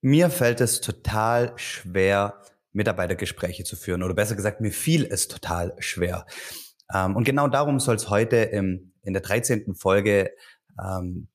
Mir 0.00 0.30
fällt 0.30 0.60
es 0.60 0.80
total 0.80 1.52
schwer, 1.56 2.40
Mitarbeitergespräche 2.72 3.64
zu 3.64 3.74
führen. 3.74 4.04
Oder 4.04 4.14
besser 4.14 4.36
gesagt, 4.36 4.60
mir 4.60 4.70
fiel 4.70 5.04
es 5.10 5.26
total 5.26 5.74
schwer. 5.80 6.24
Ähm, 6.94 7.16
und 7.16 7.24
genau 7.24 7.48
darum 7.48 7.80
soll 7.80 7.96
es 7.96 8.08
heute 8.08 8.36
in 8.36 8.92
der 9.04 9.22
13. 9.22 9.74
Folge 9.74 10.30
ähm, 10.80 11.26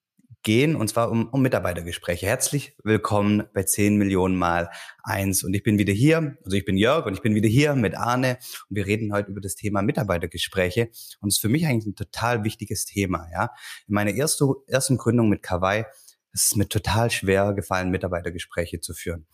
gehen, 0.44 0.76
und 0.76 0.90
zwar 0.90 1.12
um, 1.12 1.30
Mitarbeitergespräche. 1.42 2.26
Herzlich 2.26 2.78
willkommen 2.84 3.44
bei 3.54 3.64
10 3.64 3.98
Millionen 3.98 4.36
mal 4.36 4.70
eins. 5.04 5.44
Und 5.44 5.54
ich 5.54 5.64
bin 5.64 5.78
wieder 5.78 5.94
hier, 5.94 6.38
also 6.46 6.56
ich 6.56 6.64
bin 6.64 6.78
Jörg 6.78 7.06
und 7.06 7.14
ich 7.14 7.22
bin 7.22 7.36
wieder 7.36 7.50
hier 7.50 7.76
mit 7.76 7.96
Arne 7.96 8.38
und 8.70 8.78
wir 8.78 8.86
reden 8.86 9.12
heute 9.14 9.32
über 9.32 9.42
das 9.42 9.56
Thema 9.56 9.82
Mitarbeitergespräche. 9.82 10.90
Und 11.20 11.30
es 11.30 11.36
ist 11.36 11.42
für 11.42 11.50
mich 11.50 11.66
eigentlich 11.66 11.88
ein 11.88 11.96
total 11.96 12.44
wichtiges 12.44 12.86
Thema. 12.86 13.28
Ja, 13.34 13.52
In 13.88 13.96
meiner 13.96 14.12
erste, 14.12 14.46
ersten 14.68 14.98
Gründung 14.98 15.28
mit 15.30 15.44
Kawaii 15.44 15.86
es 16.34 16.46
ist 16.46 16.58
mir 16.58 16.68
total 16.68 17.12
schwer 17.12 17.54
gefallen, 17.54 17.92
Mitarbeitergespräche 17.92 18.80
zu 18.80 18.94
führen. 18.94 19.28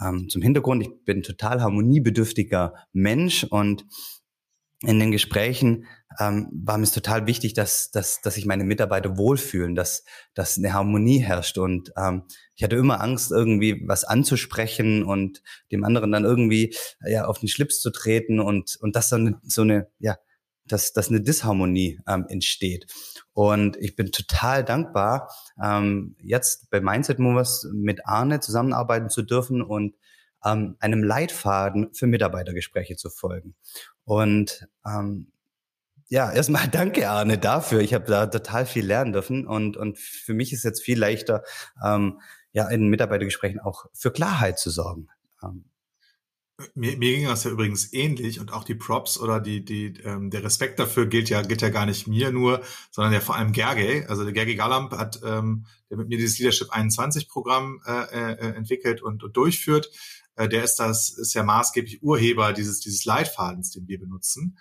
Ähm, 0.00 0.28
zum 0.28 0.42
Hintergrund, 0.42 0.82
ich 0.82 0.90
bin 1.04 1.22
total 1.22 1.62
harmoniebedürftiger 1.62 2.74
Mensch 2.92 3.44
und 3.44 3.86
in 4.82 5.00
den 5.00 5.10
Gesprächen 5.10 5.86
ähm, 6.20 6.48
war 6.52 6.76
mir 6.76 6.84
es 6.84 6.92
total 6.92 7.26
wichtig, 7.26 7.54
dass, 7.54 7.90
dass, 7.90 8.20
dass 8.20 8.34
sich 8.34 8.44
meine 8.44 8.64
Mitarbeiter 8.64 9.16
wohlfühlen, 9.16 9.74
dass, 9.74 10.04
dass 10.34 10.58
eine 10.58 10.74
Harmonie 10.74 11.18
herrscht. 11.20 11.56
Und 11.58 11.92
ähm, 11.96 12.24
ich 12.54 12.62
hatte 12.62 12.76
immer 12.76 13.00
Angst, 13.00 13.30
irgendwie 13.30 13.82
was 13.86 14.04
anzusprechen 14.04 15.02
und 15.02 15.42
dem 15.72 15.84
anderen 15.84 16.12
dann 16.12 16.24
irgendwie 16.24 16.74
ja, 17.06 17.24
auf 17.24 17.38
den 17.38 17.48
Schlips 17.48 17.80
zu 17.80 17.90
treten 17.90 18.40
und, 18.40 18.76
und 18.80 18.94
das 18.94 19.08
dann 19.08 19.40
so 19.42 19.62
eine, 19.62 19.88
ja, 19.98 20.16
dass, 20.66 20.92
dass 20.92 21.08
eine 21.08 21.20
Disharmonie 21.20 22.00
ähm, 22.06 22.26
entsteht. 22.28 22.86
Und 23.32 23.76
ich 23.76 23.96
bin 23.96 24.12
total 24.12 24.64
dankbar, 24.64 25.30
ähm, 25.62 26.16
jetzt 26.20 26.70
bei 26.70 26.80
Mindset 26.80 27.18
Movers 27.18 27.68
mit 27.72 28.06
Arne 28.06 28.40
zusammenarbeiten 28.40 29.10
zu 29.10 29.22
dürfen 29.22 29.62
und 29.62 29.94
ähm, 30.44 30.76
einem 30.80 31.02
Leitfaden 31.02 31.92
für 31.94 32.06
Mitarbeitergespräche 32.06 32.96
zu 32.96 33.10
folgen. 33.10 33.54
Und 34.04 34.68
ähm, 34.86 35.32
ja, 36.08 36.30
erstmal 36.30 36.68
danke 36.72 37.08
Arne 37.08 37.38
dafür. 37.38 37.80
Ich 37.80 37.94
habe 37.94 38.06
da 38.06 38.26
total 38.26 38.66
viel 38.66 38.86
lernen 38.86 39.12
dürfen 39.12 39.46
und, 39.46 39.76
und 39.76 39.98
für 39.98 40.34
mich 40.34 40.52
ist 40.52 40.64
jetzt 40.64 40.82
viel 40.82 40.98
leichter, 40.98 41.42
ähm, 41.84 42.20
ja, 42.52 42.68
in 42.68 42.88
Mitarbeitergesprächen 42.88 43.60
auch 43.60 43.86
für 43.92 44.12
Klarheit 44.12 44.58
zu 44.58 44.70
sorgen. 44.70 45.08
Ähm, 45.42 45.64
mir, 46.74 46.96
mir 46.96 47.16
ging 47.16 47.26
das 47.26 47.44
ja 47.44 47.50
übrigens 47.50 47.92
ähnlich 47.92 48.40
und 48.40 48.52
auch 48.52 48.64
die 48.64 48.74
Props 48.74 49.18
oder 49.18 49.40
die, 49.40 49.64
die, 49.64 49.94
ähm, 50.04 50.30
der 50.30 50.44
Respekt 50.44 50.78
dafür 50.78 51.06
gilt 51.06 51.28
ja, 51.28 51.42
gilt 51.42 51.62
ja 51.62 51.68
gar 51.68 51.86
nicht 51.86 52.06
mir 52.06 52.30
nur, 52.30 52.62
sondern 52.90 53.12
ja 53.12 53.20
vor 53.20 53.36
allem 53.36 53.52
Gergely. 53.52 54.04
Also 54.06 54.24
der 54.24 54.32
Gergely 54.32 54.56
Galamp 54.56 54.92
hat 54.92 55.20
ähm, 55.24 55.66
der 55.90 55.98
mit 55.98 56.08
mir 56.08 56.18
dieses 56.18 56.38
Leadership 56.38 56.70
21 56.70 57.28
Programm 57.28 57.80
äh, 57.86 57.92
äh, 57.92 58.54
entwickelt 58.54 59.02
und, 59.02 59.24
und 59.24 59.36
durchführt. 59.36 59.90
Äh, 60.36 60.48
der 60.48 60.64
ist 60.64 60.76
das, 60.76 61.10
ist 61.10 61.34
ja 61.34 61.42
maßgeblich 61.42 62.02
Urheber 62.02 62.52
dieses, 62.52 62.80
dieses 62.80 63.04
Leitfadens, 63.04 63.70
den 63.70 63.88
wir 63.88 63.98
benutzen. 63.98 64.58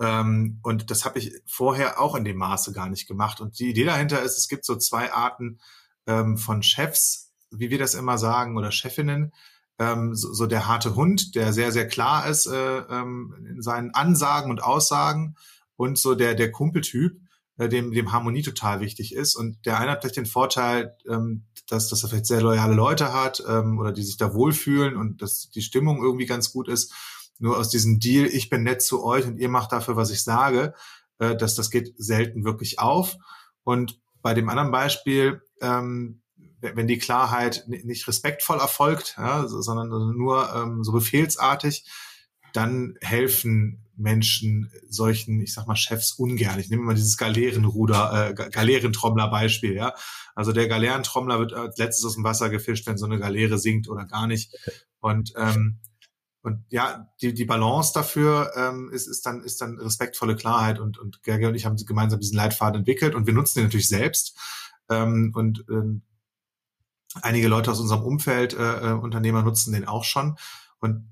Ähm, 0.00 0.60
und 0.62 0.90
das 0.90 1.04
habe 1.04 1.18
ich 1.18 1.32
vorher 1.46 2.00
auch 2.00 2.14
in 2.14 2.24
dem 2.24 2.36
Maße 2.36 2.72
gar 2.72 2.88
nicht 2.88 3.06
gemacht. 3.06 3.40
Und 3.40 3.58
die 3.58 3.70
Idee 3.70 3.84
dahinter 3.84 4.22
ist, 4.22 4.38
es 4.38 4.48
gibt 4.48 4.64
so 4.64 4.76
zwei 4.76 5.12
Arten 5.12 5.58
ähm, 6.06 6.38
von 6.38 6.62
Chefs, 6.62 7.32
wie 7.50 7.70
wir 7.70 7.78
das 7.78 7.94
immer 7.94 8.18
sagen, 8.18 8.56
oder 8.56 8.72
Chefinnen 8.72 9.32
ähm, 9.78 10.14
so, 10.14 10.32
so 10.32 10.46
der 10.46 10.66
harte 10.66 10.94
Hund, 10.94 11.34
der 11.34 11.52
sehr, 11.52 11.72
sehr 11.72 11.86
klar 11.86 12.28
ist 12.28 12.46
äh, 12.46 12.78
ähm, 12.78 13.34
in 13.48 13.62
seinen 13.62 13.90
Ansagen 13.94 14.50
und 14.50 14.62
Aussagen 14.62 15.36
und 15.76 15.98
so 15.98 16.14
der, 16.14 16.34
der 16.34 16.50
Kumpeltyp, 16.50 17.20
äh, 17.58 17.68
dem, 17.68 17.92
dem 17.92 18.12
Harmonie 18.12 18.42
total 18.42 18.80
wichtig 18.80 19.14
ist. 19.14 19.36
Und 19.36 19.64
der 19.66 19.78
eine 19.78 19.92
hat 19.92 20.00
vielleicht 20.00 20.16
den 20.16 20.26
Vorteil, 20.26 20.96
ähm, 21.08 21.44
dass, 21.68 21.88
dass 21.88 22.02
er 22.02 22.08
vielleicht 22.08 22.26
sehr 22.26 22.42
loyale 22.42 22.74
Leute 22.74 23.12
hat 23.12 23.42
ähm, 23.46 23.78
oder 23.78 23.92
die 23.92 24.02
sich 24.02 24.16
da 24.16 24.34
wohlfühlen 24.34 24.96
und 24.96 25.20
dass 25.22 25.50
die 25.50 25.62
Stimmung 25.62 26.02
irgendwie 26.02 26.26
ganz 26.26 26.52
gut 26.52 26.68
ist. 26.68 26.92
Nur 27.38 27.58
aus 27.58 27.68
diesem 27.68 28.00
Deal, 28.00 28.26
ich 28.26 28.48
bin 28.48 28.62
nett 28.62 28.80
zu 28.80 29.04
euch 29.04 29.26
und 29.26 29.36
ihr 29.38 29.50
macht 29.50 29.72
dafür, 29.72 29.96
was 29.96 30.10
ich 30.10 30.22
sage, 30.22 30.74
äh, 31.18 31.36
dass 31.36 31.54
das 31.54 31.70
geht 31.70 31.94
selten 31.98 32.44
wirklich 32.44 32.78
auf. 32.78 33.16
Und 33.62 34.00
bei 34.22 34.32
dem 34.32 34.48
anderen 34.48 34.70
Beispiel, 34.70 35.42
ähm, 35.60 36.22
wenn 36.60 36.86
die 36.86 36.98
Klarheit 36.98 37.64
nicht 37.66 38.08
respektvoll 38.08 38.58
erfolgt, 38.58 39.16
ja, 39.18 39.46
sondern 39.46 39.88
nur 40.16 40.54
ähm, 40.54 40.84
so 40.84 40.92
befehlsartig, 40.92 41.84
dann 42.52 42.96
helfen 43.00 43.82
Menschen 43.96 44.70
solchen, 44.88 45.40
ich 45.40 45.54
sag 45.54 45.66
mal, 45.66 45.76
Chefs 45.76 46.12
ungern. 46.12 46.58
Ich 46.58 46.68
nehme 46.68 46.82
mal 46.82 46.94
dieses 46.94 47.16
Galeerenruder, 47.16 48.30
äh, 48.30 48.34
Galeerentrommler-Beispiel, 48.34 49.74
ja. 49.74 49.94
Also 50.34 50.52
der 50.52 50.68
Galeerentrommler 50.68 51.38
wird 51.38 51.52
als 51.54 51.78
letztes 51.78 52.04
aus 52.04 52.14
dem 52.14 52.24
Wasser 52.24 52.50
gefischt, 52.50 52.86
wenn 52.86 52.98
so 52.98 53.06
eine 53.06 53.18
Galeere 53.18 53.58
sinkt 53.58 53.88
oder 53.88 54.04
gar 54.04 54.26
nicht. 54.26 54.54
Und 55.00 55.32
ähm, 55.36 55.78
und 56.46 56.64
ja, 56.68 57.12
die, 57.20 57.34
die 57.34 57.44
Balance 57.44 57.90
dafür 57.92 58.52
ähm, 58.54 58.88
ist, 58.92 59.08
ist, 59.08 59.26
dann, 59.26 59.42
ist 59.42 59.60
dann 59.60 59.80
respektvolle 59.80 60.36
Klarheit 60.36 60.78
und, 60.78 60.96
und 60.96 61.24
Gerge 61.24 61.48
und 61.48 61.56
ich 61.56 61.66
haben 61.66 61.74
gemeinsam 61.74 62.20
diesen 62.20 62.36
Leitfaden 62.36 62.78
entwickelt 62.78 63.16
und 63.16 63.26
wir 63.26 63.34
nutzen 63.34 63.58
den 63.58 63.64
natürlich 63.64 63.88
selbst. 63.88 64.38
Ähm, 64.88 65.32
und 65.34 65.64
ähm, 65.68 66.02
Einige 67.22 67.48
Leute 67.48 67.70
aus 67.70 67.80
unserem 67.80 68.02
Umfeld, 68.02 68.54
äh, 68.54 68.90
äh, 68.90 68.92
Unternehmer, 68.92 69.42
nutzen 69.42 69.72
den 69.72 69.86
auch 69.86 70.04
schon. 70.04 70.36
Und 70.78 71.10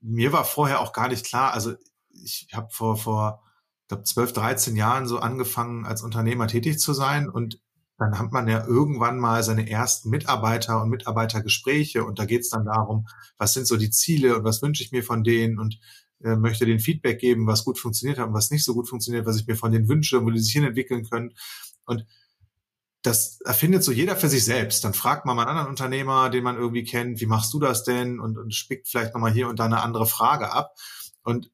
mir 0.00 0.32
war 0.32 0.44
vorher 0.44 0.80
auch 0.80 0.92
gar 0.92 1.08
nicht 1.08 1.26
klar, 1.26 1.52
also 1.52 1.74
ich 2.10 2.48
habe 2.52 2.68
vor, 2.70 2.96
vor 2.96 3.42
ich 3.82 3.88
glaube, 3.88 4.04
12, 4.04 4.32
13 4.34 4.76
Jahren 4.76 5.06
so 5.06 5.18
angefangen, 5.18 5.86
als 5.86 6.02
Unternehmer 6.02 6.46
tätig 6.46 6.78
zu 6.78 6.92
sein. 6.92 7.28
Und 7.28 7.60
dann 7.96 8.18
hat 8.18 8.32
man 8.32 8.46
ja 8.46 8.66
irgendwann 8.66 9.18
mal 9.18 9.42
seine 9.42 9.68
ersten 9.68 10.10
Mitarbeiter 10.10 10.82
und 10.82 10.90
Mitarbeitergespräche. 10.90 12.04
Und 12.04 12.18
da 12.18 12.26
geht 12.26 12.42
es 12.42 12.50
dann 12.50 12.64
darum, 12.64 13.08
was 13.38 13.54
sind 13.54 13.66
so 13.66 13.76
die 13.76 13.90
Ziele 13.90 14.36
und 14.36 14.44
was 14.44 14.62
wünsche 14.62 14.82
ich 14.82 14.92
mir 14.92 15.02
von 15.02 15.24
denen 15.24 15.58
und 15.58 15.80
äh, 16.22 16.36
möchte 16.36 16.66
den 16.66 16.80
Feedback 16.80 17.18
geben, 17.18 17.46
was 17.46 17.64
gut 17.64 17.78
funktioniert 17.78 18.18
hat 18.18 18.28
und 18.28 18.34
was 18.34 18.50
nicht 18.50 18.64
so 18.64 18.74
gut 18.74 18.88
funktioniert, 18.88 19.26
was 19.26 19.36
ich 19.36 19.46
mir 19.46 19.56
von 19.56 19.72
denen 19.72 19.88
wünsche, 19.88 20.24
wo 20.24 20.30
die 20.30 20.38
sich 20.38 20.52
hinentwickeln 20.52 21.08
können. 21.08 21.32
Und 21.86 22.04
das 23.02 23.40
erfindet 23.42 23.84
so 23.84 23.92
jeder 23.92 24.16
für 24.16 24.28
sich 24.28 24.44
selbst. 24.44 24.84
Dann 24.84 24.94
fragt 24.94 25.24
man 25.24 25.36
mal 25.36 25.42
einen 25.42 25.50
anderen 25.50 25.70
Unternehmer, 25.70 26.30
den 26.30 26.44
man 26.44 26.56
irgendwie 26.56 26.84
kennt, 26.84 27.20
wie 27.20 27.26
machst 27.26 27.52
du 27.54 27.60
das 27.60 27.84
denn? 27.84 28.18
Und, 28.18 28.38
und 28.38 28.54
spickt 28.54 28.88
vielleicht 28.88 29.14
nochmal 29.14 29.32
hier 29.32 29.48
und 29.48 29.58
da 29.58 29.66
eine 29.66 29.82
andere 29.82 30.06
Frage 30.06 30.52
ab. 30.52 30.74
Und 31.22 31.50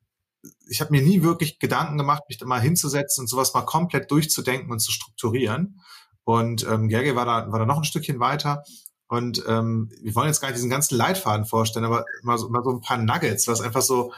ich 0.69 0.81
habe 0.81 0.91
mir 0.91 1.03
nie 1.03 1.22
wirklich 1.22 1.59
Gedanken 1.59 1.99
gemacht, 1.99 2.22
mich 2.28 2.38
da 2.38 2.47
mal 2.47 2.60
hinzusetzen 2.60 3.22
und 3.22 3.28
sowas 3.28 3.54
mal 3.54 3.62
komplett 3.62 4.10
durchzudenken 4.10 4.71
und 4.71 4.81
zu 4.81 4.93
strukturieren. 4.93 5.81
Und 6.25 6.66
ähm, 6.66 6.88
Gerge 6.88 7.16
war 7.16 7.27
da, 7.27 7.53
war 7.53 7.59
da 7.59 7.66
noch 7.66 7.78
ein 7.78 7.84
Stückchen 7.84 8.21
weiter. 8.21 8.65
Und 9.06 9.44
ähm, 9.47 9.91
wir 10.03 10.15
wollen 10.15 10.28
jetzt 10.28 10.41
gar 10.41 10.49
nicht 10.49 10.56
diesen 10.56 10.71
ganzen 10.71 10.97
Leitfaden 10.97 11.44
vorstellen, 11.44 11.84
aber 11.84 12.04
mal 12.22 12.38
so, 12.38 12.49
mal 12.49 12.65
so 12.65 12.71
ein 12.71 12.81
paar 12.81 12.99
Nuggets, 12.99 13.47
was 13.47 13.60
einfach 13.60 13.83
so 13.83 14.12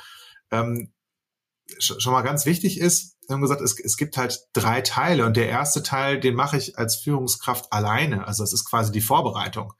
ähm, 0.52 0.92
schon 1.78 2.12
mal 2.12 2.22
ganz 2.22 2.46
wichtig 2.46 2.80
ist, 2.80 3.16
wir 3.26 3.34
haben 3.34 3.42
gesagt, 3.42 3.60
es, 3.60 3.78
es 3.80 3.96
gibt 3.96 4.16
halt 4.16 4.40
drei 4.52 4.80
Teile 4.82 5.26
und 5.26 5.36
der 5.36 5.48
erste 5.48 5.82
Teil, 5.82 6.20
den 6.20 6.34
mache 6.34 6.56
ich 6.56 6.78
als 6.78 6.96
Führungskraft 6.96 7.72
alleine. 7.72 8.26
Also 8.26 8.42
das 8.42 8.52
ist 8.52 8.64
quasi 8.68 8.92
die 8.92 9.00
Vorbereitung. 9.00 9.72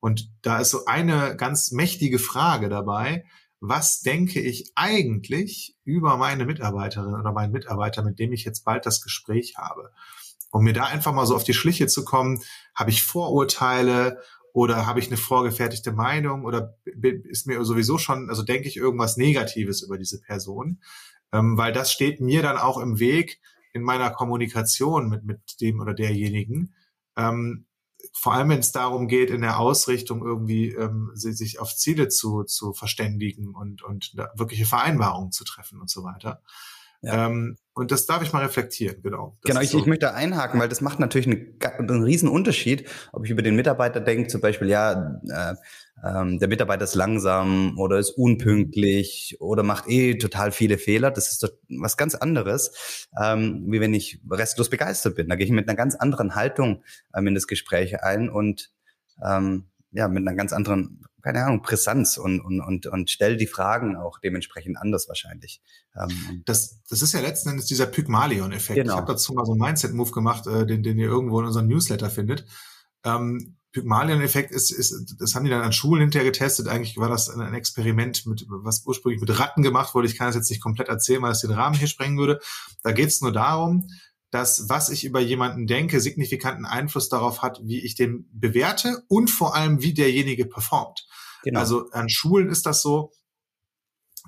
Und 0.00 0.30
da 0.42 0.58
ist 0.58 0.70
so 0.70 0.84
eine 0.84 1.36
ganz 1.36 1.70
mächtige 1.70 2.18
Frage 2.18 2.68
dabei. 2.68 3.24
Was 3.60 4.00
denke 4.00 4.40
ich 4.40 4.72
eigentlich 4.74 5.76
über 5.84 6.16
meine 6.16 6.44
Mitarbeiterin 6.44 7.14
oder 7.14 7.32
meinen 7.32 7.52
Mitarbeiter, 7.52 8.02
mit 8.02 8.18
dem 8.18 8.32
ich 8.32 8.44
jetzt 8.44 8.64
bald 8.64 8.84
das 8.84 9.00
Gespräch 9.00 9.54
habe? 9.56 9.92
Um 10.50 10.64
mir 10.64 10.72
da 10.72 10.84
einfach 10.84 11.12
mal 11.12 11.24
so 11.24 11.36
auf 11.36 11.44
die 11.44 11.54
Schliche 11.54 11.86
zu 11.86 12.04
kommen, 12.04 12.42
habe 12.74 12.90
ich 12.90 13.04
Vorurteile 13.04 14.20
oder 14.52 14.86
habe 14.86 14.98
ich 14.98 15.06
eine 15.06 15.16
vorgefertigte 15.16 15.92
Meinung 15.92 16.44
oder 16.44 16.76
ist 17.30 17.46
mir 17.46 17.64
sowieso 17.64 17.96
schon, 17.96 18.28
also 18.28 18.42
denke 18.42 18.68
ich 18.68 18.76
irgendwas 18.76 19.16
Negatives 19.16 19.82
über 19.82 19.96
diese 19.96 20.20
Person? 20.20 20.80
Ähm, 21.32 21.56
weil 21.56 21.72
das 21.72 21.92
steht 21.92 22.20
mir 22.20 22.42
dann 22.42 22.58
auch 22.58 22.78
im 22.78 22.98
Weg 22.98 23.40
in 23.72 23.82
meiner 23.82 24.10
Kommunikation 24.10 25.08
mit, 25.08 25.24
mit 25.24 25.60
dem 25.60 25.80
oder 25.80 25.94
derjenigen. 25.94 26.74
Ähm, 27.16 27.66
vor 28.12 28.34
allem, 28.34 28.50
wenn 28.50 28.58
es 28.58 28.72
darum 28.72 29.08
geht, 29.08 29.30
in 29.30 29.40
der 29.40 29.58
Ausrichtung 29.58 30.22
irgendwie 30.24 30.68
ähm, 30.70 31.10
sich 31.14 31.58
auf 31.60 31.74
Ziele 31.74 32.08
zu, 32.08 32.44
zu 32.44 32.72
verständigen 32.72 33.54
und, 33.54 33.82
und 33.82 34.14
wirkliche 34.34 34.66
Vereinbarungen 34.66 35.32
zu 35.32 35.44
treffen 35.44 35.80
und 35.80 35.88
so 35.90 36.04
weiter. 36.04 36.42
Ja. 37.02 37.26
Ähm, 37.26 37.56
und 37.74 37.90
das 37.90 38.06
darf 38.06 38.22
ich 38.22 38.32
mal 38.32 38.42
reflektieren, 38.42 39.02
genau. 39.02 39.36
Das 39.42 39.50
genau, 39.50 39.60
ich, 39.60 39.70
so. 39.70 39.78
ich 39.78 39.86
möchte 39.86 40.14
einhaken, 40.14 40.60
weil 40.60 40.68
das 40.68 40.82
macht 40.82 41.00
natürlich 41.00 41.26
einen, 41.26 41.58
einen 41.78 42.04
riesen 42.04 42.28
Unterschied, 42.28 42.88
ob 43.12 43.24
ich 43.24 43.30
über 43.30 43.42
den 43.42 43.56
Mitarbeiter 43.56 44.00
denke, 44.00 44.28
zum 44.28 44.40
Beispiel, 44.42 44.68
ja, 44.68 45.20
äh, 45.28 45.54
ähm, 46.04 46.38
der 46.38 46.48
Mitarbeiter 46.48 46.84
ist 46.84 46.94
langsam 46.94 47.78
oder 47.78 47.98
ist 47.98 48.10
unpünktlich 48.10 49.36
oder 49.40 49.62
macht 49.62 49.88
eh 49.88 50.18
total 50.18 50.52
viele 50.52 50.76
Fehler. 50.76 51.10
Das 51.10 51.30
ist 51.30 51.42
doch 51.42 51.50
was 51.78 51.96
ganz 51.96 52.14
anderes, 52.14 53.08
ähm, 53.20 53.64
wie 53.68 53.80
wenn 53.80 53.94
ich 53.94 54.20
restlos 54.30 54.68
begeistert 54.68 55.16
bin. 55.16 55.28
Da 55.28 55.36
gehe 55.36 55.46
ich 55.46 55.52
mit 55.52 55.68
einer 55.68 55.76
ganz 55.76 55.94
anderen 55.94 56.34
Haltung 56.34 56.82
ähm, 57.16 57.28
in 57.28 57.34
das 57.34 57.46
Gespräch 57.46 58.02
ein 58.02 58.28
und 58.28 58.70
ähm, 59.24 59.68
ja, 59.92 60.08
mit 60.08 60.26
einer 60.26 60.36
ganz 60.36 60.52
anderen, 60.52 61.04
keine 61.22 61.44
Ahnung, 61.44 61.62
Brisanz 61.62 62.18
und, 62.18 62.40
und, 62.40 62.60
und, 62.60 62.86
und 62.86 63.10
stell 63.10 63.36
die 63.36 63.46
Fragen 63.46 63.96
auch 63.96 64.18
dementsprechend 64.18 64.76
anders 64.76 65.08
wahrscheinlich. 65.08 65.62
Ähm, 65.96 66.42
das, 66.44 66.80
das 66.88 67.02
ist 67.02 67.12
ja 67.12 67.20
letzten 67.20 67.50
Endes 67.50 67.66
dieser 67.66 67.86
Pygmalion-Effekt. 67.86 68.76
Genau. 68.76 68.94
Ich 68.94 68.96
habe 68.96 69.12
dazu 69.12 69.32
mal 69.32 69.46
so 69.46 69.52
einen 69.52 69.60
Mindset-Move 69.60 70.10
gemacht, 70.10 70.46
äh, 70.46 70.66
den, 70.66 70.82
den 70.82 70.98
ihr 70.98 71.06
irgendwo 71.06 71.40
in 71.40 71.46
unserem 71.46 71.68
Newsletter 71.68 72.10
findet. 72.10 72.44
Ähm, 73.04 73.56
Pygmalion-Effekt 73.72 74.50
ist, 74.50 74.70
ist, 74.70 75.16
das 75.18 75.34
haben 75.34 75.44
die 75.44 75.50
dann 75.50 75.62
an 75.62 75.72
Schulen 75.72 76.02
hinterher 76.02 76.30
getestet. 76.30 76.68
Eigentlich 76.68 76.98
war 76.98 77.08
das 77.08 77.30
ein 77.30 77.54
Experiment, 77.54 78.26
mit, 78.26 78.44
was 78.48 78.84
ursprünglich 78.84 79.20
mit 79.20 79.38
Ratten 79.38 79.62
gemacht 79.62 79.94
wurde. 79.94 80.06
Ich 80.06 80.18
kann 80.18 80.26
das 80.26 80.36
jetzt 80.36 80.50
nicht 80.50 80.62
komplett 80.62 80.88
erzählen, 80.88 81.22
weil 81.22 81.32
es 81.32 81.40
den 81.40 81.52
Rahmen 81.52 81.76
hier 81.76 81.88
sprengen 81.88 82.18
würde. 82.18 82.40
Da 82.82 82.92
geht 82.92 83.08
es 83.08 83.22
nur 83.22 83.32
darum, 83.32 83.88
dass 84.32 84.68
was 84.68 84.88
ich 84.88 85.04
über 85.04 85.20
jemanden 85.20 85.66
denke, 85.66 86.00
signifikanten 86.00 86.64
Einfluss 86.64 87.08
darauf 87.08 87.42
hat, 87.42 87.60
wie 87.64 87.80
ich 87.80 87.94
den 87.94 88.28
bewerte 88.32 89.04
und 89.08 89.30
vor 89.30 89.54
allem, 89.54 89.82
wie 89.82 89.94
derjenige 89.94 90.46
performt. 90.46 91.06
Genau. 91.42 91.60
Also 91.60 91.90
an 91.90 92.08
Schulen 92.08 92.48
ist 92.50 92.66
das 92.66 92.82
so, 92.82 93.12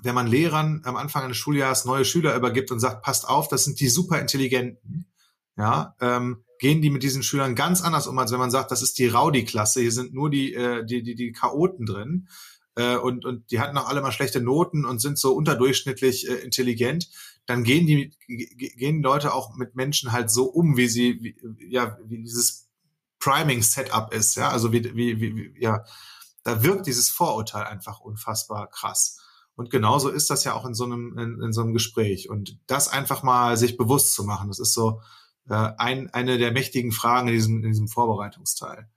wenn 0.03 0.15
man 0.15 0.27
Lehrern 0.27 0.81
am 0.85 0.95
Anfang 0.97 1.23
eines 1.23 1.37
Schuljahres 1.37 1.85
neue 1.85 2.05
Schüler 2.05 2.35
übergibt 2.35 2.71
und 2.71 2.79
sagt, 2.79 3.03
passt 3.03 3.27
auf, 3.27 3.47
das 3.47 3.63
sind 3.63 3.79
die 3.79 3.87
superintelligenten, 3.87 5.07
ja, 5.57 5.95
ähm, 6.01 6.43
gehen 6.59 6.81
die 6.81 6.89
mit 6.89 7.03
diesen 7.03 7.23
Schülern 7.23 7.55
ganz 7.55 7.81
anders 7.81 8.07
um, 8.07 8.17
als 8.17 8.31
wenn 8.31 8.39
man 8.39 8.51
sagt, 8.51 8.71
das 8.71 8.81
ist 8.81 8.97
die 8.97 9.07
Rowdy-Klasse, 9.07 9.81
hier 9.81 9.91
sind 9.91 10.13
nur 10.13 10.29
die, 10.29 10.53
äh, 10.53 10.85
die, 10.85 11.01
die, 11.03 11.15
die 11.15 11.31
Chaoten 11.31 11.85
drin 11.85 12.27
äh, 12.75 12.97
und, 12.97 13.25
und 13.25 13.51
die 13.51 13.59
hatten 13.59 13.77
auch 13.77 13.87
alle 13.87 14.01
mal 14.01 14.11
schlechte 14.11 14.41
Noten 14.41 14.85
und 14.85 14.99
sind 14.99 15.17
so 15.17 15.33
unterdurchschnittlich 15.33 16.29
äh, 16.29 16.35
intelligent, 16.35 17.09
dann 17.45 17.63
gehen 17.63 17.85
die 17.85 18.11
gehen 18.27 19.01
Leute 19.01 19.33
auch 19.33 19.55
mit 19.55 19.75
Menschen 19.75 20.11
halt 20.11 20.31
so 20.31 20.45
um, 20.45 20.77
wie 20.77 20.87
sie 20.87 21.19
wie, 21.21 21.35
ja 21.69 21.97
wie 22.05 22.21
dieses 22.21 22.67
Priming 23.19 23.61
Setup 23.61 24.13
ist, 24.13 24.35
ja, 24.35 24.49
also 24.49 24.71
wie, 24.71 24.83
wie, 24.95 25.19
wie 25.19 25.55
ja, 25.59 25.83
da 26.45 26.63
wirkt 26.63 26.85
dieses 26.87 27.09
Vorurteil 27.09 27.65
einfach 27.65 27.99
unfassbar 27.99 28.69
krass. 28.69 29.19
Und 29.55 29.69
genauso 29.69 30.09
ist 30.09 30.29
das 30.29 30.43
ja 30.43 30.53
auch 30.53 30.65
in 30.65 30.73
so 30.73 30.85
einem 30.85 31.17
in, 31.17 31.41
in 31.41 31.53
so 31.53 31.61
einem 31.61 31.73
Gespräch 31.73 32.29
und 32.29 32.57
das 32.67 32.87
einfach 32.87 33.23
mal 33.23 33.57
sich 33.57 33.77
bewusst 33.77 34.13
zu 34.13 34.23
machen, 34.23 34.47
das 34.47 34.59
ist 34.59 34.73
so 34.73 35.01
äh, 35.49 35.71
ein, 35.77 36.13
eine 36.13 36.37
der 36.37 36.51
mächtigen 36.51 36.91
Fragen 36.91 37.27
in 37.27 37.33
diesem, 37.33 37.63
in 37.63 37.71
diesem 37.71 37.87
Vorbereitungsteil. 37.87 38.89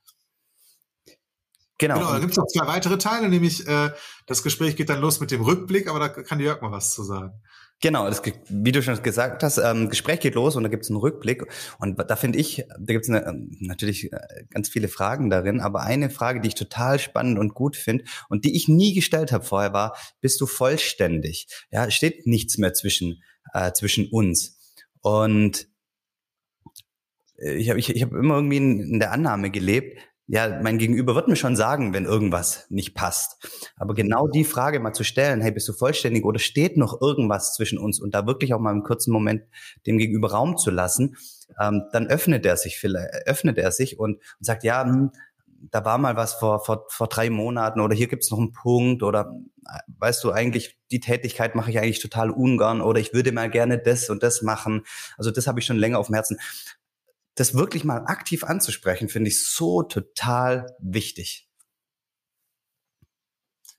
Genau. 1.78 1.94
genau 1.94 2.12
dann 2.12 2.20
gibt 2.20 2.32
es 2.32 2.36
noch 2.36 2.46
zwei 2.46 2.66
weitere 2.66 2.98
Teile, 2.98 3.28
nämlich 3.28 3.66
äh, 3.66 3.92
das 4.26 4.42
Gespräch 4.42 4.76
geht 4.76 4.88
dann 4.88 5.00
los 5.00 5.20
mit 5.20 5.30
dem 5.30 5.42
Rückblick, 5.42 5.88
aber 5.88 6.00
da 6.00 6.08
kann 6.08 6.40
Jörg 6.40 6.60
mal 6.60 6.72
was 6.72 6.92
zu 6.92 7.04
sagen. 7.04 7.40
Genau, 7.80 8.08
das, 8.08 8.22
wie 8.48 8.72
du 8.72 8.82
schon 8.82 9.00
gesagt 9.00 9.44
hast, 9.44 9.58
ähm, 9.58 9.88
Gespräch 9.88 10.18
geht 10.18 10.34
los 10.34 10.56
und 10.56 10.64
da 10.64 10.68
gibt 10.68 10.82
es 10.82 10.90
einen 10.90 10.98
Rückblick. 10.98 11.44
Und 11.78 11.96
da 11.96 12.16
finde 12.16 12.38
ich, 12.38 12.64
da 12.76 12.92
gibt 12.92 13.04
es 13.04 13.08
ähm, 13.08 13.56
natürlich 13.60 14.12
äh, 14.12 14.18
ganz 14.50 14.68
viele 14.68 14.88
Fragen 14.88 15.30
darin, 15.30 15.60
aber 15.60 15.82
eine 15.82 16.10
Frage, 16.10 16.40
die 16.40 16.48
ich 16.48 16.56
total 16.56 16.98
spannend 16.98 17.38
und 17.38 17.54
gut 17.54 17.76
finde 17.76 18.04
und 18.28 18.44
die 18.44 18.56
ich 18.56 18.66
nie 18.66 18.94
gestellt 18.94 19.30
habe 19.30 19.44
vorher, 19.44 19.72
war, 19.72 19.96
bist 20.20 20.40
du 20.40 20.46
vollständig? 20.46 21.46
Ja, 21.70 21.88
steht 21.88 22.26
nichts 22.26 22.58
mehr 22.58 22.74
zwischen, 22.74 23.22
äh, 23.52 23.70
zwischen 23.72 24.08
uns. 24.08 24.58
Und 25.00 25.68
ich 27.36 27.70
habe 27.70 27.78
ich, 27.78 27.90
ich 27.90 28.02
hab 28.02 28.12
immer 28.12 28.34
irgendwie 28.34 28.56
in, 28.56 28.80
in 28.80 28.98
der 28.98 29.12
Annahme 29.12 29.50
gelebt, 29.50 30.00
ja, 30.30 30.60
mein 30.62 30.76
Gegenüber 30.76 31.14
wird 31.14 31.26
mir 31.26 31.36
schon 31.36 31.56
sagen, 31.56 31.94
wenn 31.94 32.04
irgendwas 32.04 32.66
nicht 32.68 32.94
passt. 32.94 33.48
Aber 33.76 33.94
genau 33.94 34.28
die 34.28 34.44
Frage 34.44 34.78
mal 34.78 34.92
zu 34.92 35.02
stellen, 35.02 35.40
hey, 35.40 35.50
bist 35.50 35.66
du 35.68 35.72
vollständig 35.72 36.26
oder 36.26 36.38
steht 36.38 36.76
noch 36.76 37.00
irgendwas 37.00 37.54
zwischen 37.54 37.78
uns 37.78 37.98
und 37.98 38.14
da 38.14 38.26
wirklich 38.26 38.52
auch 38.52 38.60
mal 38.60 38.72
einen 38.72 38.82
kurzen 38.82 39.10
Moment 39.10 39.44
dem 39.86 39.96
Gegenüber 39.96 40.30
Raum 40.30 40.58
zu 40.58 40.70
lassen, 40.70 41.16
ähm, 41.58 41.84
dann 41.92 42.08
öffnet 42.08 42.44
er 42.44 42.58
sich 42.58 42.78
vielleicht, 42.78 43.26
öffnet 43.26 43.56
er 43.56 43.72
sich 43.72 43.98
und, 43.98 44.16
und 44.16 44.44
sagt, 44.44 44.64
ja, 44.64 44.84
hm, 44.84 45.12
da 45.70 45.84
war 45.84 45.96
mal 45.96 46.14
was 46.14 46.34
vor, 46.34 46.62
vor, 46.62 46.84
vor 46.88 47.08
drei 47.08 47.30
Monaten 47.30 47.80
oder 47.80 47.96
hier 47.96 48.06
gibt's 48.06 48.30
noch 48.30 48.38
einen 48.38 48.52
Punkt 48.52 49.02
oder 49.02 49.34
weißt 49.98 50.22
du 50.24 50.30
eigentlich, 50.30 50.78
die 50.90 51.00
Tätigkeit 51.00 51.54
mache 51.54 51.70
ich 51.70 51.78
eigentlich 51.78 52.00
total 52.00 52.30
ungern 52.30 52.80
oder 52.80 53.00
ich 53.00 53.12
würde 53.12 53.32
mal 53.32 53.50
gerne 53.50 53.78
das 53.78 54.08
und 54.08 54.22
das 54.22 54.42
machen. 54.42 54.82
Also 55.16 55.30
das 55.30 55.46
habe 55.46 55.60
ich 55.60 55.66
schon 55.66 55.76
länger 55.76 55.98
auf 55.98 56.06
dem 56.06 56.14
Herzen 56.14 56.38
das 57.38 57.54
wirklich 57.54 57.84
mal 57.84 58.04
aktiv 58.06 58.44
anzusprechen, 58.44 59.08
finde 59.08 59.28
ich 59.28 59.44
so 59.44 59.82
total 59.82 60.66
wichtig. 60.80 61.48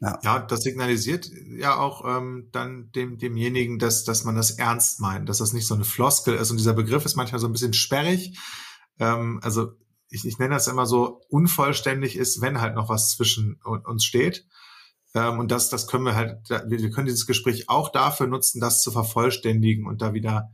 Ja. 0.02 0.18
ja, 0.24 0.40
das 0.40 0.62
signalisiert 0.62 1.30
ja 1.58 1.78
auch 1.78 2.06
ähm, 2.06 2.48
dann 2.54 2.90
dem, 2.92 3.18
demjenigen, 3.18 3.80
dass, 3.80 4.06
dass 4.06 4.24
man 4.24 4.36
das 4.36 4.52
ernst 4.52 5.02
meint, 5.02 5.28
dass 5.28 5.40
das 5.40 5.52
nicht 5.52 5.68
so 5.68 5.76
eine 5.76 5.84
Floskel 5.84 6.36
ist. 6.36 6.52
Und 6.52 6.58
dieser 6.58 6.74
Begriff 6.74 7.04
ist 7.04 7.18
manchmal 7.18 7.40
so 7.42 7.48
ein 7.48 7.52
bisschen 7.52 7.74
sperrig. 7.74 8.40
Ähm, 8.98 9.42
also 9.44 9.74
ich, 10.08 10.26
ich 10.26 10.40
nenne 10.40 10.54
das 10.56 10.68
immer 10.68 10.86
so, 10.86 11.22
unvollständig 11.30 12.16
ist, 12.16 12.40
wenn 12.40 12.62
halt 12.62 12.76
noch 12.76 12.88
was 12.88 13.10
zwischen 13.10 13.60
uns 13.64 14.06
steht. 14.06 14.48
Ähm, 15.14 15.38
und 15.38 15.52
das, 15.52 15.70
das 15.70 15.88
können 15.88 16.06
wir 16.06 16.16
halt, 16.16 16.50
wir 16.50 16.92
können 16.92 17.08
dieses 17.08 17.28
Gespräch 17.28 17.68
auch 17.68 17.90
dafür 17.92 18.28
nutzen, 18.28 18.62
das 18.62 18.82
zu 18.82 18.92
vervollständigen 18.92 19.86
und 19.86 20.02
da 20.02 20.14
wieder 20.14 20.54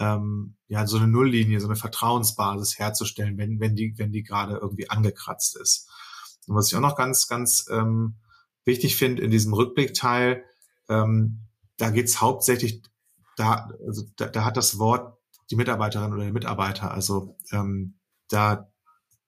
ähm, 0.00 0.56
ja 0.66 0.86
so 0.86 0.96
eine 0.96 1.06
Nulllinie, 1.06 1.60
so 1.60 1.68
eine 1.68 1.76
Vertrauensbasis 1.76 2.78
herzustellen, 2.78 3.38
wenn 3.38 3.60
wenn 3.60 3.76
die 3.76 3.94
wenn 3.96 4.10
die 4.10 4.22
gerade 4.22 4.56
irgendwie 4.56 4.90
angekratzt 4.90 5.56
ist. 5.56 5.88
Und 6.48 6.56
was 6.56 6.68
ich 6.68 6.76
auch 6.76 6.80
noch 6.80 6.96
ganz 6.96 7.28
ganz 7.28 7.66
ähm, 7.70 8.16
wichtig 8.64 8.96
finde 8.96 9.22
in 9.22 9.30
diesem 9.30 9.52
Rückblickteil, 9.52 10.44
ähm, 10.88 11.46
da 11.76 11.90
geht's 11.90 12.20
hauptsächlich 12.20 12.82
da 13.36 13.70
also 13.86 14.04
da, 14.16 14.26
da 14.26 14.44
hat 14.44 14.56
das 14.56 14.78
Wort 14.78 15.18
die 15.50 15.56
Mitarbeiterin 15.56 16.12
oder 16.12 16.24
der 16.24 16.32
Mitarbeiter, 16.32 16.90
also 16.90 17.36
ähm, 17.52 17.98
da 18.28 18.70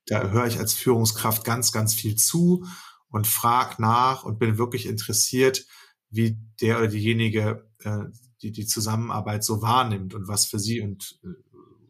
da 0.06 0.28
höre 0.30 0.46
ich 0.46 0.58
als 0.58 0.72
Führungskraft 0.72 1.44
ganz 1.44 1.70
ganz 1.70 1.94
viel 1.94 2.16
zu 2.16 2.66
und 3.08 3.26
frag 3.26 3.78
nach 3.78 4.24
und 4.24 4.38
bin 4.38 4.56
wirklich 4.56 4.86
interessiert, 4.86 5.66
wie 6.08 6.38
der 6.60 6.78
oder 6.78 6.88
diejenige 6.88 7.68
äh, 7.80 8.04
die, 8.42 8.52
die 8.52 8.66
Zusammenarbeit 8.66 9.44
so 9.44 9.62
wahrnimmt 9.62 10.14
und 10.14 10.28
was 10.28 10.46
für 10.46 10.58
sie 10.58 10.80
und 10.80 11.18
äh, 11.24 11.28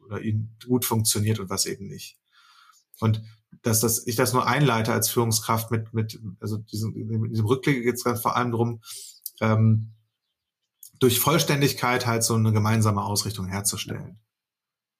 oder 0.06 0.20
ihnen 0.20 0.56
gut 0.66 0.84
funktioniert 0.84 1.38
und 1.38 1.48
was 1.50 1.66
eben 1.66 1.86
nicht. 1.86 2.18
Und 3.00 3.22
dass 3.62 3.80
das, 3.80 4.06
ich 4.06 4.16
das 4.16 4.32
nur 4.32 4.46
einleite 4.46 4.92
als 4.92 5.08
Führungskraft 5.08 5.70
mit, 5.70 5.92
mit 5.92 6.20
also 6.40 6.58
diesem, 6.58 6.94
diesem 7.28 7.46
Rückblick 7.46 7.82
geht 7.82 7.94
es 7.94 8.04
ganz 8.04 8.20
vor 8.20 8.36
allem 8.36 8.50
darum, 8.50 8.82
ähm, 9.40 9.92
durch 10.98 11.18
Vollständigkeit 11.18 12.06
halt 12.06 12.22
so 12.22 12.34
eine 12.34 12.52
gemeinsame 12.52 13.02
Ausrichtung 13.02 13.46
herzustellen. 13.46 14.20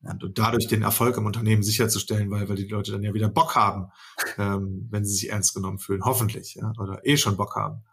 Und, 0.02 0.24
und 0.24 0.38
dadurch 0.38 0.66
den 0.66 0.82
Erfolg 0.82 1.16
im 1.16 1.26
Unternehmen 1.26 1.62
sicherzustellen, 1.62 2.30
weil, 2.30 2.48
weil 2.48 2.56
die 2.56 2.66
Leute 2.66 2.90
dann 2.90 3.04
ja 3.04 3.14
wieder 3.14 3.28
Bock 3.28 3.54
haben, 3.54 3.92
ähm, 4.36 4.88
wenn 4.90 5.04
sie 5.04 5.14
sich 5.14 5.30
ernst 5.30 5.54
genommen 5.54 5.78
fühlen, 5.78 6.02
hoffentlich, 6.04 6.56
ja, 6.56 6.72
oder 6.78 7.06
eh 7.06 7.16
schon 7.16 7.36
Bock 7.36 7.54
haben. 7.54 7.84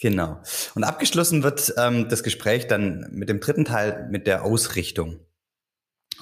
Genau. 0.00 0.40
Und 0.74 0.84
abgeschlossen 0.84 1.42
wird 1.42 1.74
ähm, 1.76 2.08
das 2.08 2.22
Gespräch 2.22 2.66
dann 2.66 3.06
mit 3.12 3.28
dem 3.28 3.40
dritten 3.40 3.66
Teil 3.66 4.08
mit 4.10 4.26
der 4.26 4.44
Ausrichtung. 4.44 5.20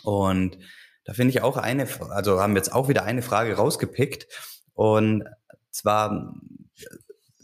Und 0.02 0.58
da 1.04 1.14
finde 1.14 1.30
ich 1.30 1.42
auch 1.42 1.56
eine, 1.56 1.86
also 2.10 2.40
haben 2.40 2.54
wir 2.54 2.58
jetzt 2.58 2.72
auch 2.72 2.88
wieder 2.88 3.04
eine 3.04 3.22
Frage 3.22 3.54
rausgepickt. 3.54 4.26
Und 4.74 5.24
zwar, 5.70 6.34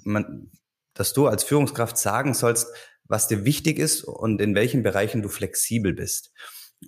man, 0.03 0.51
dass 0.93 1.13
du 1.13 1.29
als 1.29 1.45
Führungskraft 1.45 1.97
sagen 1.97 2.35
sollst, 2.35 2.67
was 3.05 3.29
dir 3.29 3.45
wichtig 3.45 3.79
ist 3.79 4.03
und 4.03 4.41
in 4.41 4.55
welchen 4.55 4.83
Bereichen 4.83 5.23
du 5.23 5.29
flexibel 5.29 5.93
bist. 5.93 6.33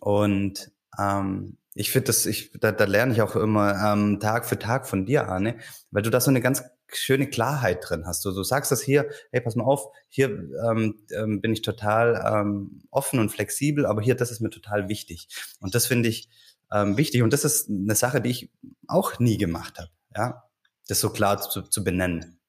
Und 0.01 0.73
ähm, 0.99 1.59
ich 1.77 1.91
finde 1.91 2.07
das, 2.07 2.25
ich, 2.25 2.51
da, 2.59 2.73
da 2.73 2.85
lerne 2.85 3.13
ich 3.13 3.21
auch 3.21 3.37
immer 3.37 3.93
ähm, 3.93 4.19
Tag 4.19 4.47
für 4.47 4.59
Tag 4.59 4.89
von 4.89 5.05
dir, 5.05 5.29
Arne, 5.29 5.59
weil 5.91 6.03
du 6.03 6.09
da 6.09 6.21
so 6.21 6.31
eine 6.31 6.41
ganz 6.41 6.65
schöne 6.91 7.29
Klarheit 7.29 7.85
drin 7.87 8.07
hast. 8.07 8.25
Du, 8.25 8.33
du 8.33 8.43
sagst 8.43 8.73
das 8.73 8.81
hier, 8.81 9.11
hey, 9.31 9.43
pass 9.43 9.57
mal 9.57 9.65
auf, 9.65 9.93
hier 10.09 10.29
ähm, 10.69 10.95
ähm, 11.11 11.43
bin 11.43 11.53
ich 11.53 11.61
total 11.61 12.25
ähm, 12.27 12.83
offen 12.91 13.21
und 13.21 13.29
flexibel, 13.29 13.85
aber 13.85 14.01
hier, 14.01 14.15
das 14.15 14.31
ist 14.31 14.41
mir 14.41 14.49
total 14.49 14.89
wichtig. 14.89 15.29
Und 15.61 15.75
das 15.75 15.87
finde 15.87 16.09
ich 16.09 16.31
ähm, 16.73 16.97
wichtig. 16.97 17.23
Und 17.23 17.33
das 17.35 17.45
ist 17.45 17.69
eine 17.69 17.95
Sache, 17.95 18.23
die 18.23 18.31
ich 18.31 18.51
auch 18.89 19.19
nie 19.19 19.37
gemacht 19.37 19.79
habe, 19.79 19.91
ja, 20.17 20.45
das 20.89 21.01
so 21.01 21.11
klar 21.11 21.43
zu, 21.43 21.61
zu 21.61 21.85
benennen. 21.85 22.41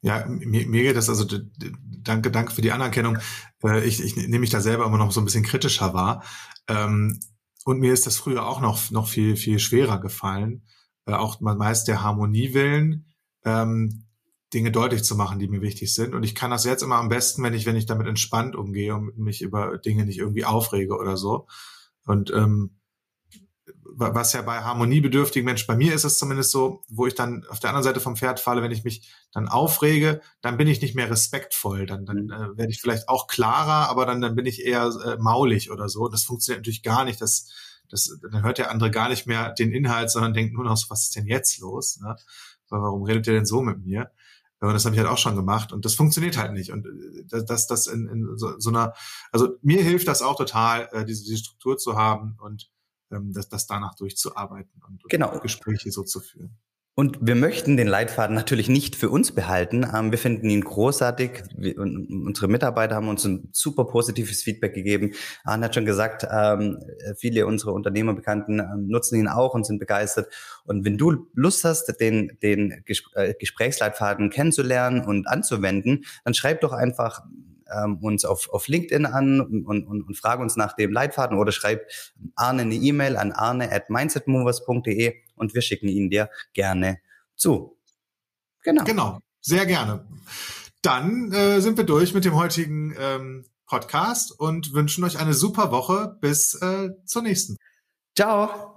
Ja, 0.00 0.24
mir, 0.26 0.66
mir 0.66 0.82
geht 0.82 0.96
das 0.96 1.10
also 1.10 1.26
danke, 1.26 2.30
danke 2.30 2.52
für 2.52 2.62
die 2.62 2.72
Anerkennung. 2.72 3.18
Äh, 3.62 3.84
ich, 3.84 4.02
ich 4.02 4.16
nehme 4.16 4.38
mich 4.38 4.50
da 4.50 4.62
selber 4.62 4.86
immer 4.86 4.98
noch 4.98 5.12
so 5.12 5.20
ein 5.20 5.26
bisschen 5.26 5.44
kritischer 5.44 5.92
wahr. 5.92 6.24
Ähm, 6.68 7.20
und 7.64 7.80
mir 7.80 7.92
ist 7.92 8.06
das 8.06 8.16
früher 8.16 8.46
auch 8.46 8.60
noch 8.60 8.90
noch 8.90 9.08
viel 9.08 9.36
viel 9.36 9.58
schwerer 9.58 10.00
gefallen 10.00 10.62
äh, 11.06 11.12
auch 11.12 11.40
meist 11.40 11.88
der 11.88 12.02
Harmonie 12.02 12.54
willen, 12.54 13.06
ähm, 13.44 14.04
Dinge 14.52 14.70
deutlich 14.70 15.02
zu 15.04 15.16
machen, 15.16 15.38
die 15.38 15.48
mir 15.48 15.60
wichtig 15.60 15.94
sind. 15.94 16.14
Und 16.14 16.22
ich 16.22 16.34
kann 16.34 16.50
das 16.50 16.64
jetzt 16.64 16.82
immer 16.82 16.96
am 16.96 17.08
besten, 17.08 17.42
wenn 17.42 17.54
ich, 17.54 17.66
wenn 17.66 17.76
ich 17.76 17.86
damit 17.86 18.06
entspannt 18.06 18.56
umgehe 18.56 18.94
und 18.94 19.18
mich 19.18 19.42
über 19.42 19.78
Dinge 19.78 20.06
nicht 20.06 20.18
irgendwie 20.18 20.44
aufrege 20.44 20.96
oder 20.96 21.16
so. 21.16 21.46
Und 22.06 22.30
ähm, 22.30 22.78
was 23.96 24.32
ja 24.32 24.42
bei 24.42 24.60
harmoniebedürftigen 24.60 25.44
Menschen, 25.44 25.66
bei 25.66 25.76
mir 25.76 25.94
ist 25.94 26.04
es 26.04 26.18
zumindest 26.18 26.50
so, 26.50 26.82
wo 26.88 27.06
ich 27.06 27.14
dann 27.14 27.46
auf 27.48 27.60
der 27.60 27.70
anderen 27.70 27.84
Seite 27.84 28.00
vom 28.00 28.16
Pferd 28.16 28.40
falle, 28.40 28.62
wenn 28.62 28.72
ich 28.72 28.84
mich 28.84 29.10
dann 29.32 29.48
aufrege, 29.48 30.20
dann 30.42 30.56
bin 30.56 30.68
ich 30.68 30.82
nicht 30.82 30.94
mehr 30.94 31.10
respektvoll, 31.10 31.86
dann, 31.86 32.04
dann 32.04 32.30
äh, 32.30 32.58
werde 32.58 32.70
ich 32.70 32.80
vielleicht 32.80 33.08
auch 33.08 33.26
klarer, 33.26 33.88
aber 33.88 34.04
dann, 34.04 34.20
dann 34.20 34.34
bin 34.34 34.46
ich 34.46 34.64
eher 34.64 34.90
äh, 35.06 35.16
maulig 35.18 35.70
oder 35.70 35.88
so. 35.88 36.08
Das 36.08 36.24
funktioniert 36.24 36.60
natürlich 36.60 36.82
gar 36.82 37.04
nicht. 37.04 37.20
Das 37.20 37.48
das, 37.90 38.18
dann 38.30 38.42
hört 38.42 38.58
der 38.58 38.70
andere 38.70 38.90
gar 38.90 39.08
nicht 39.08 39.26
mehr 39.26 39.52
den 39.52 39.72
Inhalt, 39.72 40.10
sondern 40.10 40.34
denkt 40.34 40.54
nur 40.54 40.64
noch 40.64 40.76
so, 40.76 40.90
was 40.90 41.04
ist 41.04 41.16
denn 41.16 41.26
jetzt 41.26 41.58
los? 41.58 42.00
Ne? 42.00 42.16
Warum 42.68 43.04
redet 43.04 43.26
ihr 43.26 43.34
denn 43.34 43.46
so 43.46 43.62
mit 43.62 43.84
mir? 43.84 44.10
Und 44.60 44.72
das 44.72 44.84
habe 44.86 44.94
ich 44.94 45.00
halt 45.00 45.10
auch 45.10 45.18
schon 45.18 45.36
gemacht 45.36 45.72
und 45.72 45.84
das 45.84 45.94
funktioniert 45.94 46.38
halt 46.38 46.52
nicht. 46.52 46.70
Und 46.72 46.86
äh, 46.86 47.44
dass 47.44 47.66
das 47.66 47.86
in, 47.86 48.08
in 48.08 48.38
so, 48.38 48.58
so 48.58 48.70
einer, 48.70 48.94
also 49.30 49.50
mir 49.62 49.82
hilft 49.82 50.08
das 50.08 50.22
auch 50.22 50.36
total, 50.36 50.88
äh, 50.92 51.04
diese, 51.04 51.22
diese 51.24 51.36
Struktur 51.36 51.76
zu 51.76 51.96
haben 51.96 52.36
und 52.40 52.70
ähm, 53.10 53.32
das, 53.32 53.48
das 53.48 53.66
danach 53.66 53.94
durchzuarbeiten 53.94 54.82
und 54.86 55.02
genau. 55.08 55.38
Gespräche 55.40 55.90
so 55.90 56.02
zu 56.02 56.20
führen. 56.20 56.56
Und 56.96 57.18
wir 57.20 57.34
möchten 57.34 57.76
den 57.76 57.88
Leitfaden 57.88 58.36
natürlich 58.36 58.68
nicht 58.68 58.94
für 58.94 59.10
uns 59.10 59.32
behalten. 59.32 59.84
Ähm, 59.92 60.12
wir 60.12 60.18
finden 60.18 60.48
ihn 60.48 60.60
großartig. 60.60 61.42
Wir, 61.56 61.76
unsere 61.76 62.46
Mitarbeiter 62.46 62.94
haben 62.94 63.08
uns 63.08 63.24
ein 63.24 63.48
super 63.50 63.84
positives 63.86 64.44
Feedback 64.44 64.74
gegeben. 64.74 65.12
Arne 65.42 65.64
hat 65.64 65.74
schon 65.74 65.86
gesagt, 65.86 66.24
ähm, 66.30 66.78
viele 67.16 67.46
unserer 67.46 67.72
Unternehmerbekannten 67.72 68.60
ähm, 68.60 68.86
nutzen 68.86 69.18
ihn 69.18 69.26
auch 69.26 69.54
und 69.54 69.66
sind 69.66 69.80
begeistert. 69.80 70.32
Und 70.66 70.84
wenn 70.84 70.96
du 70.96 71.26
Lust 71.34 71.64
hast, 71.64 71.86
den, 72.00 72.38
den 72.42 72.84
äh, 73.14 73.34
Gesprächsleitfaden 73.40 74.30
kennenzulernen 74.30 75.04
und 75.04 75.26
anzuwenden, 75.26 76.04
dann 76.24 76.34
schreib 76.34 76.60
doch 76.60 76.72
einfach 76.72 77.22
ähm, 77.74 77.98
uns 77.98 78.24
auf, 78.24 78.48
auf 78.50 78.68
LinkedIn 78.68 79.06
an 79.06 79.40
und, 79.40 79.66
und, 79.66 80.02
und 80.02 80.16
frage 80.16 80.42
uns 80.42 80.56
nach 80.56 80.74
dem 80.74 80.92
Leitfaden 80.92 81.38
oder 81.38 81.52
schreib 81.52 81.86
Arne 82.34 82.62
eine 82.62 82.74
E-Mail 82.74 83.16
an 83.16 83.32
arne 83.32 83.72
at 83.72 83.90
mindsetmovers.de 83.90 85.14
und 85.36 85.54
wir 85.54 85.62
schicken 85.62 85.88
ihn 85.88 86.10
dir 86.10 86.30
gerne 86.52 86.98
zu. 87.36 87.78
Genau. 88.62 88.84
Genau, 88.84 89.18
sehr 89.40 89.66
gerne. 89.66 90.06
Dann 90.82 91.32
äh, 91.32 91.60
sind 91.60 91.76
wir 91.76 91.84
durch 91.84 92.14
mit 92.14 92.24
dem 92.24 92.34
heutigen 92.34 92.94
ähm, 92.98 93.44
Podcast 93.66 94.38
und 94.38 94.72
wünschen 94.72 95.04
euch 95.04 95.18
eine 95.18 95.34
super 95.34 95.70
Woche. 95.70 96.16
Bis 96.20 96.54
äh, 96.54 96.90
zur 97.04 97.22
nächsten. 97.22 97.56
Ciao. 98.16 98.73